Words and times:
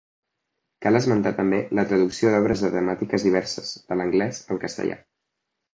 Cal 0.85 0.99
esmentar 0.99 1.33
també 1.41 1.59
la 1.81 1.85
traducció 1.91 2.33
d’obres 2.37 2.65
de 2.67 2.73
temàtiques 2.79 3.27
diverses 3.31 3.71
de 3.91 4.01
l'anglès 4.03 4.45
al 4.55 4.65
castellà. 4.67 5.01